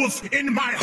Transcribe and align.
in 0.00 0.54
my 0.54 0.79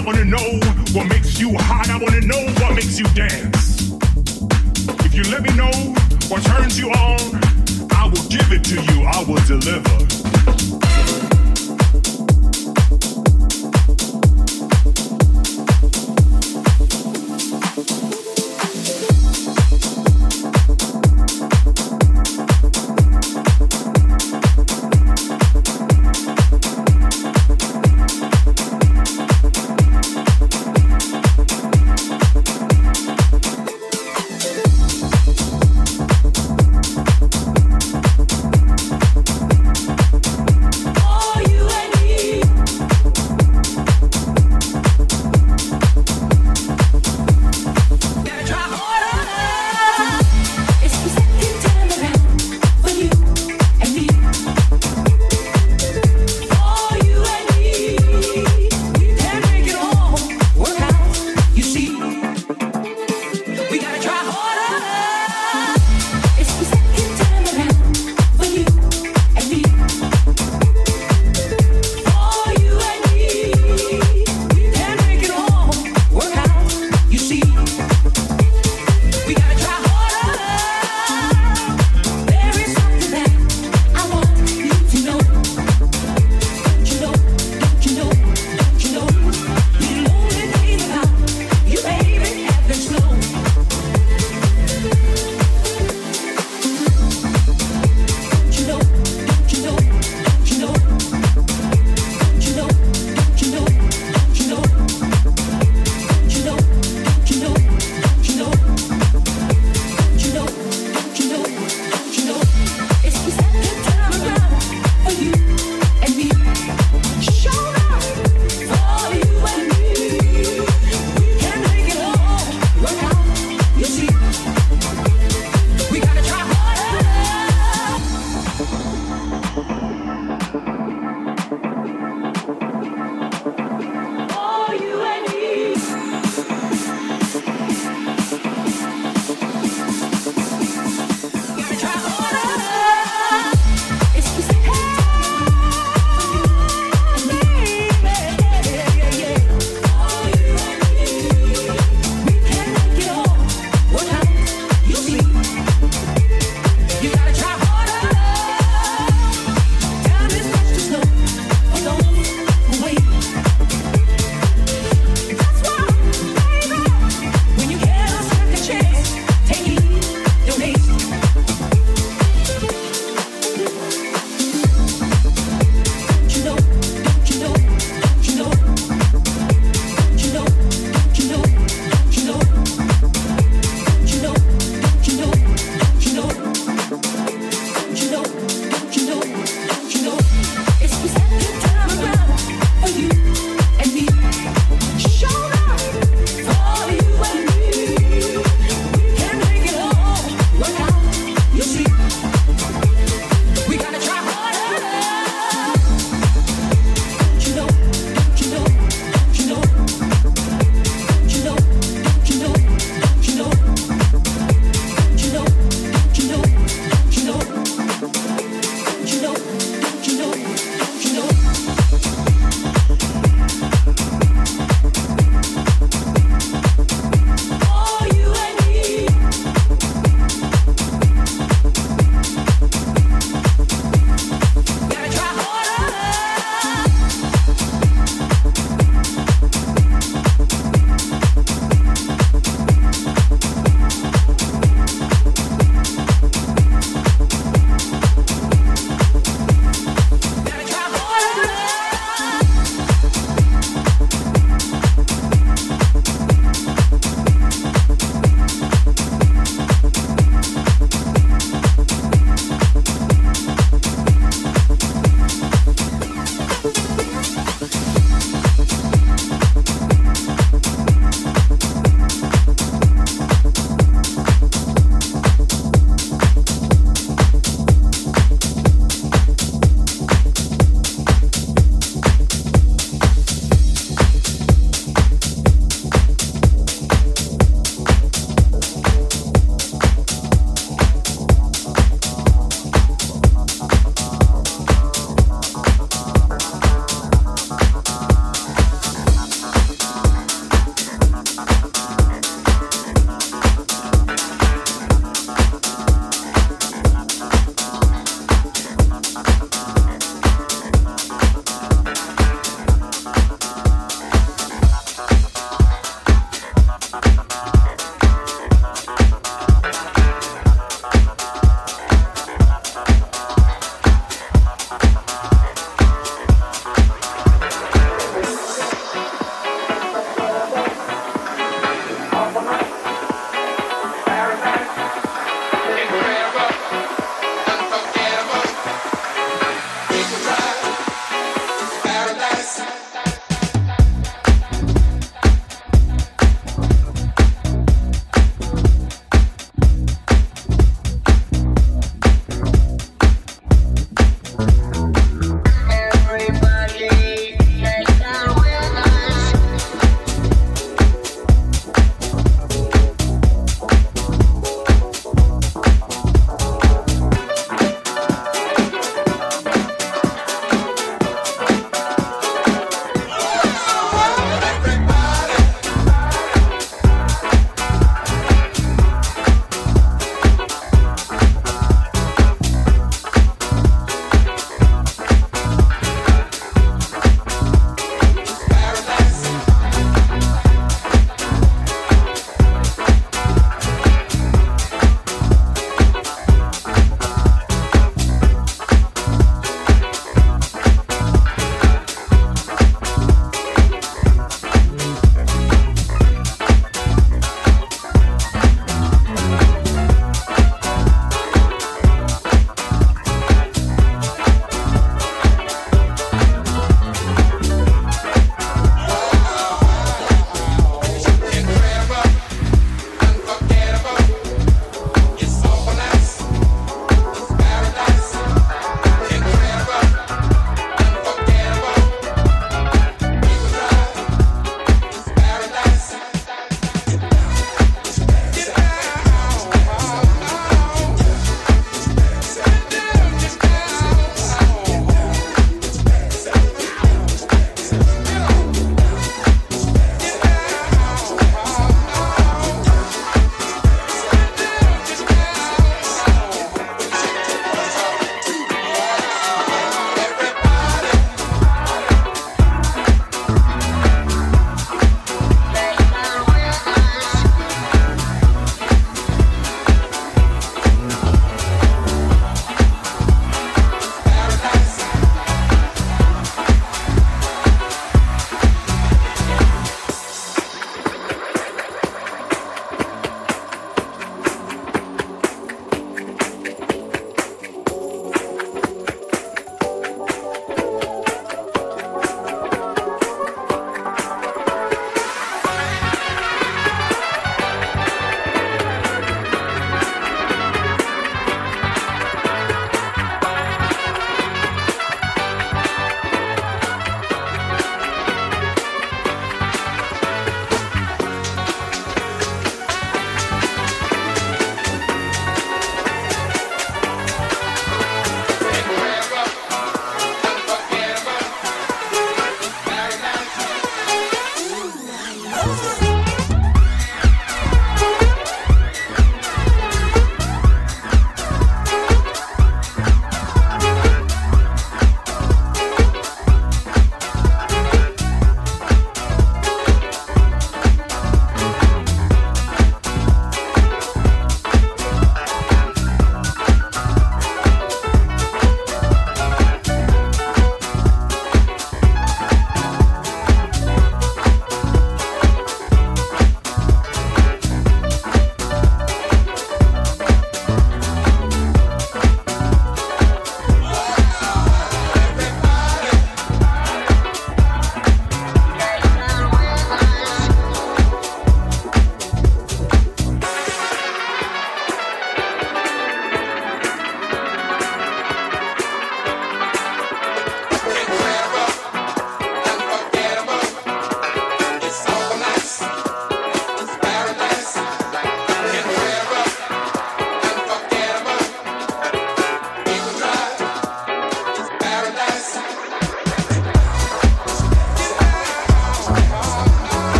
I 0.00 0.02
wanna 0.02 0.24
know 0.24 0.58
what 0.94 1.08
makes 1.10 1.38
you 1.38 1.52
hot. 1.58 1.90
I 1.90 1.98
wanna 1.98 2.22
know 2.22 2.40
what 2.58 2.74
makes 2.74 2.98
you 2.98 3.04
dance. 3.08 3.92
If 5.04 5.14
you 5.14 5.24
let 5.24 5.42
me 5.42 5.52
know 5.54 5.70
what 6.28 6.42
turns 6.42 6.78
you 6.78 6.88
on, 6.88 7.38
I 7.92 8.06
will 8.06 8.26
give 8.30 8.50
it 8.50 8.64
to 8.64 8.76
you. 8.76 9.04
I 9.04 9.22
will 9.24 9.44
deliver. 9.44 10.19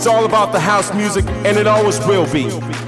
It's 0.00 0.06
all 0.06 0.24
about 0.24 0.50
the 0.52 0.60
house 0.60 0.94
music, 0.94 1.26
and 1.44 1.58
it 1.58 1.66
always 1.66 1.98
will 2.06 2.24
be. 2.32 2.79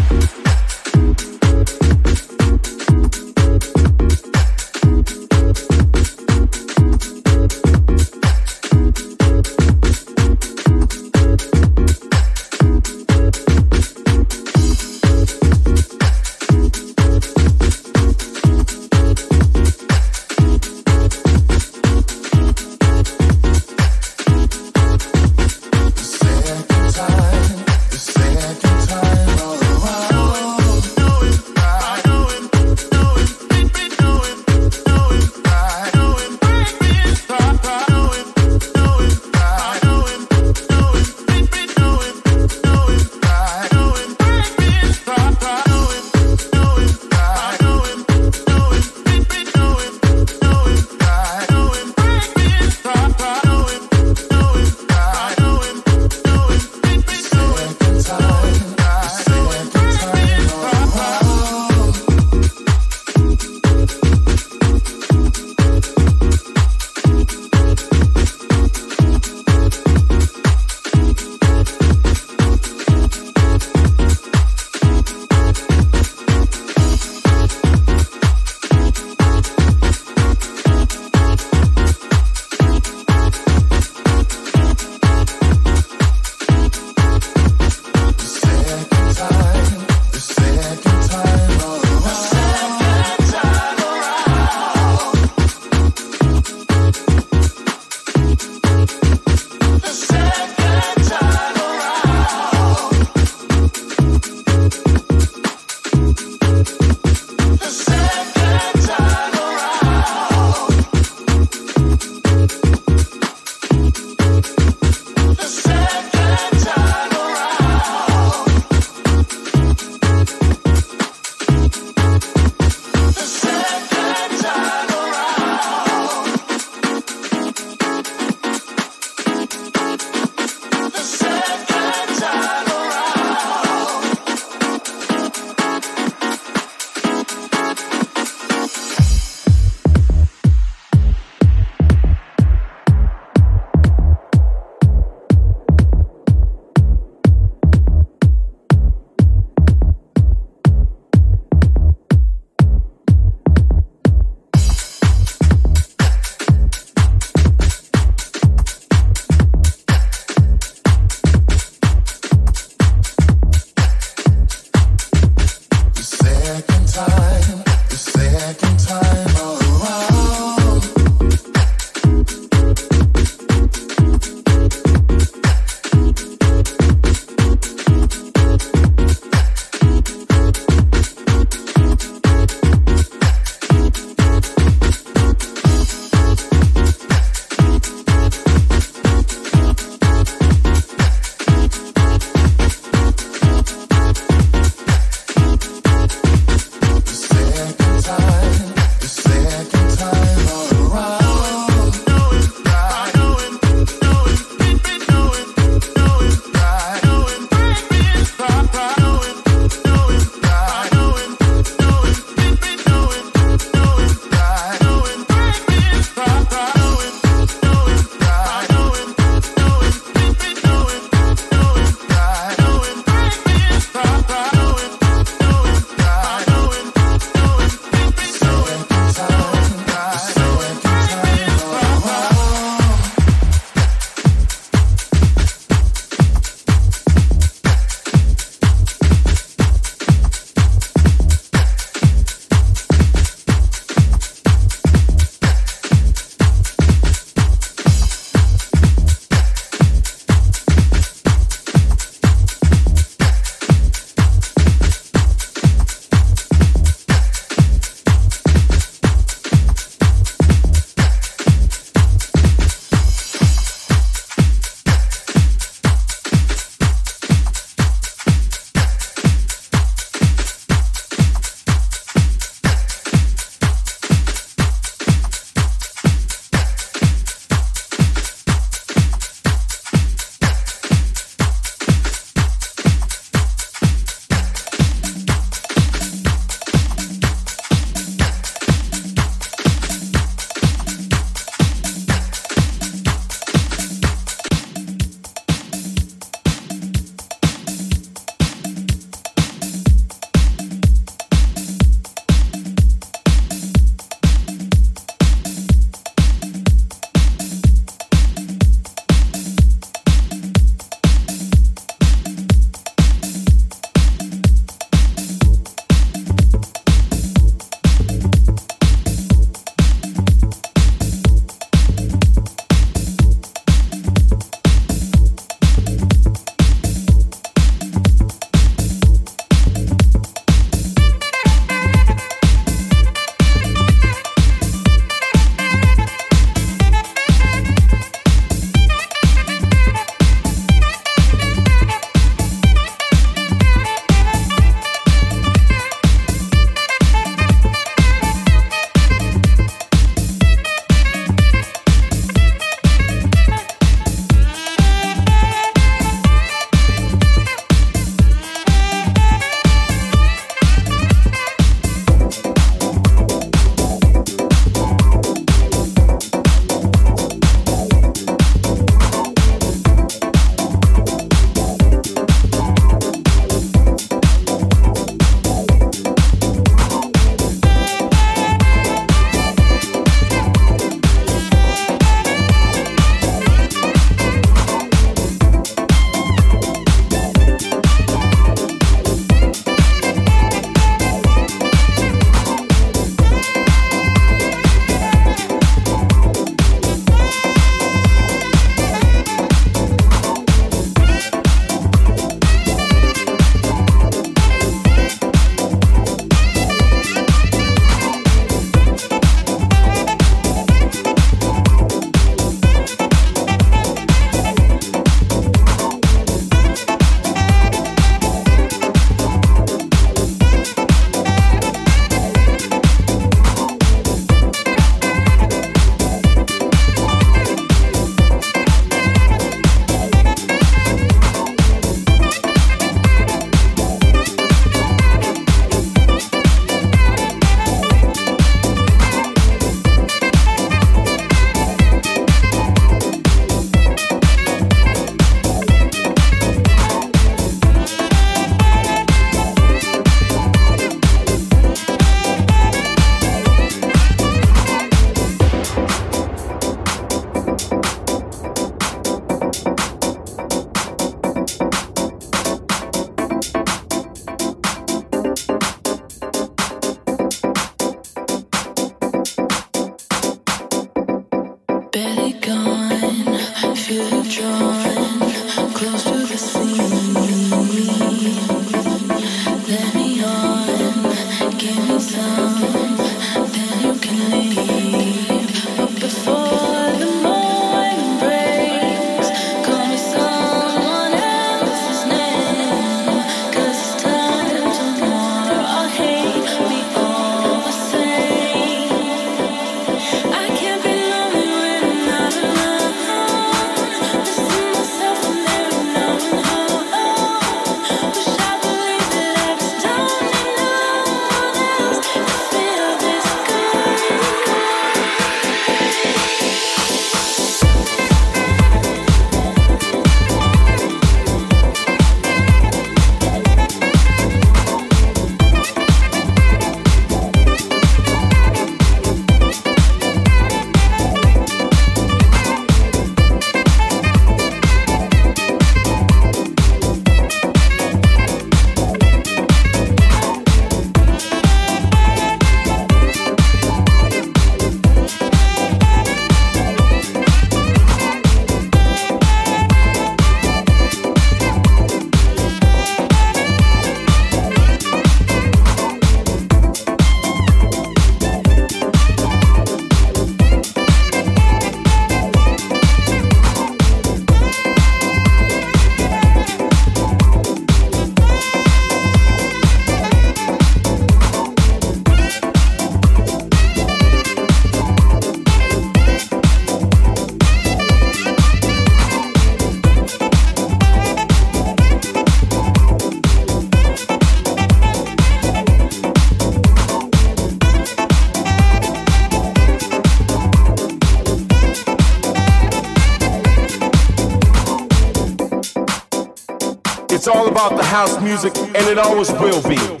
Music, 598.31 598.55
and 598.55 598.87
it 598.87 598.97
always 598.97 599.29
will 599.33 599.61
be. 599.63 600.00